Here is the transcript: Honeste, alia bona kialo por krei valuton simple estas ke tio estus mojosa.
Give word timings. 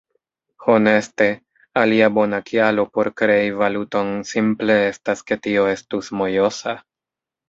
Honeste, 0.67 1.25
alia 1.81 2.07
bona 2.15 2.39
kialo 2.47 2.85
por 2.95 3.09
krei 3.21 3.43
valuton 3.59 4.09
simple 4.31 4.79
estas 4.87 5.21
ke 5.29 5.37
tio 5.49 5.67
estus 5.75 6.11
mojosa. 6.23 6.75